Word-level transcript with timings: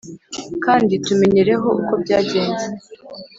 kandi 0.63 0.93
tumenyereho 1.05 1.67
uko 1.79 1.93
byagenze! 2.03 2.65